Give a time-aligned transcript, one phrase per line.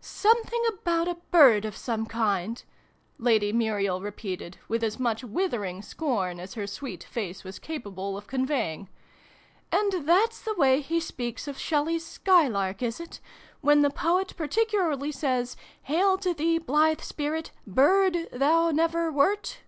[0.00, 2.62] "Something about a bird of some kind!"
[3.18, 8.28] Lady Muriel repeated, with as much withering scorn as her sweet face was capable of
[8.28, 8.86] con veying."
[9.72, 13.18] And that's the way he speaks of Shelley's Sky Lark, is it?
[13.62, 15.56] When the Poet particularly says'
[15.90, 17.50] Hail to thee y blithe spirit!
[17.66, 19.58] Bird thou never wert